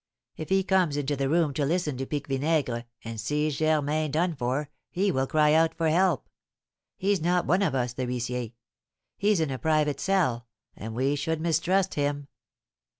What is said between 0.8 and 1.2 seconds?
into